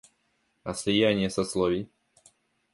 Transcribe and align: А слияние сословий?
А 0.63 0.73
слияние 0.73 1.29
сословий? 1.29 1.87